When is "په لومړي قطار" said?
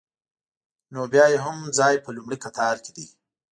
2.03-2.75